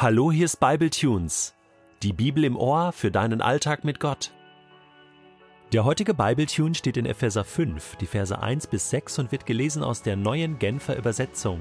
[0.00, 1.54] Hallo, hier ist Bible Tunes,
[2.04, 4.30] die Bibel im Ohr für deinen Alltag mit Gott.
[5.72, 9.44] Der heutige Bible Tune steht in Epheser 5, die Verse 1 bis 6 und wird
[9.44, 11.60] gelesen aus der neuen Genfer Übersetzung.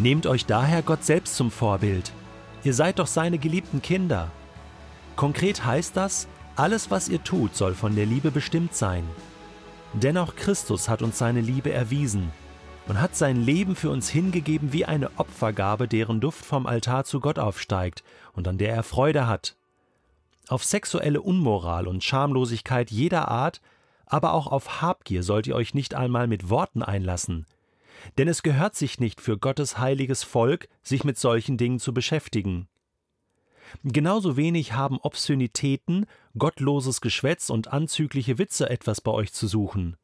[0.00, 2.10] Nehmt euch daher Gott selbst zum Vorbild.
[2.64, 4.32] Ihr seid doch seine geliebten Kinder.
[5.14, 6.26] Konkret heißt das,
[6.56, 9.04] alles, was ihr tut, soll von der Liebe bestimmt sein.
[9.92, 12.32] Dennoch Christus hat uns seine Liebe erwiesen
[12.86, 17.20] und hat sein Leben für uns hingegeben wie eine Opfergabe, deren Duft vom Altar zu
[17.20, 19.56] Gott aufsteigt und an der er Freude hat.
[20.48, 23.62] Auf sexuelle Unmoral und Schamlosigkeit jeder Art,
[24.06, 27.46] aber auch auf Habgier sollt ihr euch nicht einmal mit Worten einlassen.
[28.18, 32.68] Denn es gehört sich nicht für Gottes heiliges Volk, sich mit solchen Dingen zu beschäftigen.
[33.82, 39.96] Genauso wenig haben Obszönitäten, gottloses Geschwätz und anzügliche Witze etwas bei euch zu suchen.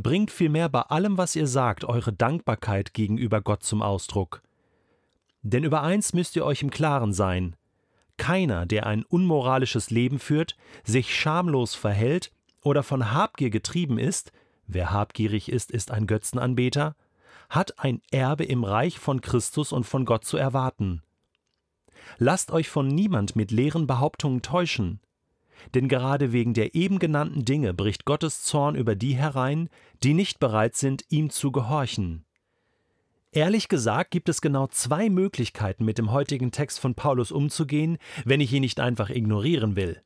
[0.00, 4.42] Bringt vielmehr bei allem, was ihr sagt, eure Dankbarkeit gegenüber Gott zum Ausdruck.
[5.42, 7.56] Denn über eins müsst ihr euch im Klaren sein.
[8.16, 12.30] Keiner, der ein unmoralisches Leben führt, sich schamlos verhält
[12.62, 14.30] oder von Habgier getrieben ist,
[14.68, 16.94] wer habgierig ist, ist ein Götzenanbeter,
[17.50, 21.02] hat ein Erbe im Reich von Christus und von Gott zu erwarten.
[22.18, 25.00] Lasst euch von niemand mit leeren Behauptungen täuschen.
[25.74, 29.68] Denn gerade wegen der eben genannten Dinge bricht Gottes Zorn über die herein,
[30.02, 32.24] die nicht bereit sind, ihm zu gehorchen.
[33.32, 38.40] Ehrlich gesagt gibt es genau zwei Möglichkeiten, mit dem heutigen Text von Paulus umzugehen, wenn
[38.40, 40.02] ich ihn nicht einfach ignorieren will.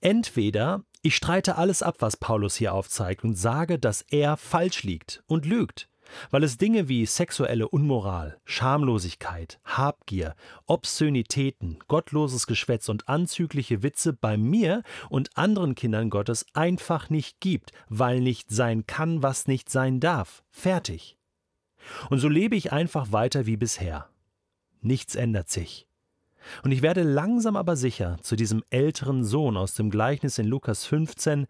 [0.00, 5.22] Entweder ich streite alles ab, was Paulus hier aufzeigt, und sage, dass er falsch liegt
[5.26, 5.88] und lügt,
[6.30, 10.34] weil es Dinge wie sexuelle Unmoral, Schamlosigkeit, Habgier,
[10.66, 17.72] Obszönitäten, gottloses Geschwätz und anzügliche Witze bei mir und anderen Kindern Gottes einfach nicht gibt,
[17.88, 20.42] weil nicht sein kann, was nicht sein darf.
[20.50, 21.16] Fertig.
[22.10, 24.08] Und so lebe ich einfach weiter wie bisher.
[24.80, 25.86] Nichts ändert sich.
[26.62, 30.84] Und ich werde langsam aber sicher zu diesem älteren Sohn aus dem Gleichnis in Lukas
[30.84, 31.46] 15,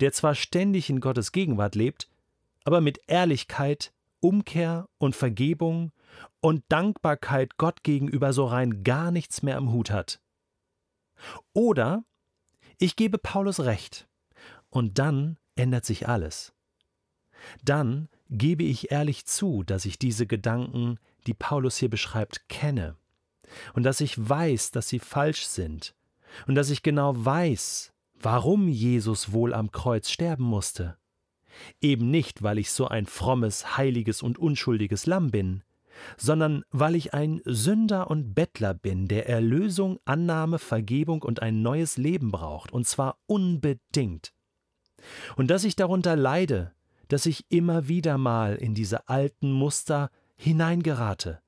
[0.00, 2.08] der zwar ständig in Gottes Gegenwart lebt,
[2.64, 5.92] aber mit Ehrlichkeit, Umkehr und Vergebung
[6.40, 10.20] und Dankbarkeit Gott gegenüber so rein gar nichts mehr am Hut hat.
[11.52, 12.04] Oder
[12.78, 14.08] ich gebe Paulus recht,
[14.70, 16.52] und dann ändert sich alles.
[17.64, 22.96] Dann gebe ich ehrlich zu, dass ich diese Gedanken, die Paulus hier beschreibt, kenne,
[23.74, 25.94] und dass ich weiß, dass sie falsch sind,
[26.46, 30.96] und dass ich genau weiß, warum Jesus wohl am Kreuz sterben musste.
[31.80, 35.62] Eben nicht, weil ich so ein frommes, heiliges und unschuldiges Lamm bin,
[36.16, 41.96] sondern weil ich ein Sünder und Bettler bin, der Erlösung, Annahme, Vergebung und ein neues
[41.96, 44.32] Leben braucht, und zwar unbedingt.
[45.36, 46.72] Und dass ich darunter leide,
[47.08, 51.41] dass ich immer wieder mal in diese alten Muster hineingerate,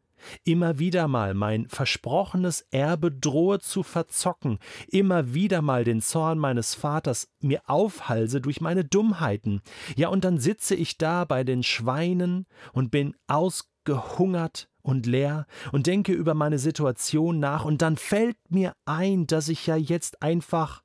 [0.45, 4.59] immer wieder mal mein versprochenes Erbe drohe zu verzocken,
[4.89, 9.61] immer wieder mal den Zorn meines Vaters mir aufhalse durch meine Dummheiten.
[9.97, 15.87] Ja, und dann sitze ich da bei den Schweinen und bin ausgehungert und leer und
[15.87, 20.83] denke über meine Situation nach, und dann fällt mir ein, dass ich ja jetzt einfach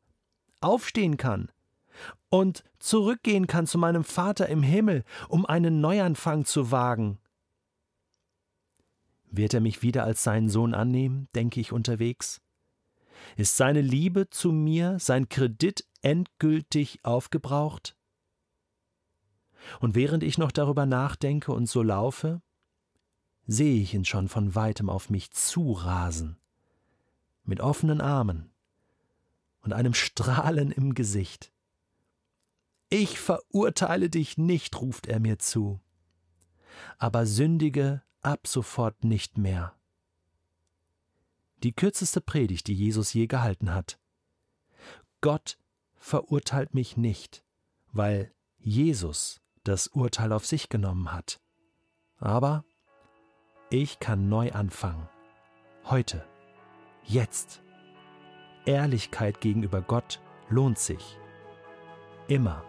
[0.62, 1.52] aufstehen kann
[2.30, 7.20] und zurückgehen kann zu meinem Vater im Himmel, um einen Neuanfang zu wagen
[9.32, 12.42] wird er mich wieder als seinen Sohn annehmen, denke ich unterwegs?
[13.36, 17.96] Ist seine Liebe zu mir, sein Kredit endgültig aufgebraucht?
[19.80, 22.42] Und während ich noch darüber nachdenke und so laufe,
[23.46, 26.38] sehe ich ihn schon von weitem auf mich zurasen,
[27.44, 28.52] mit offenen Armen
[29.62, 31.52] und einem Strahlen im Gesicht.
[32.90, 35.80] Ich verurteile dich nicht, ruft er mir zu,
[36.98, 39.76] aber sündige ab sofort nicht mehr.
[41.64, 44.00] Die kürzeste Predigt, die Jesus je gehalten hat.
[45.22, 45.58] Gott
[45.98, 47.44] verurteilt mich nicht,
[47.92, 51.42] weil Jesus das Urteil auf sich genommen hat.
[52.18, 52.64] Aber
[53.70, 55.08] ich kann neu anfangen.
[55.86, 56.26] Heute.
[57.04, 57.62] Jetzt.
[58.66, 61.18] Ehrlichkeit gegenüber Gott lohnt sich.
[62.28, 62.64] Immer.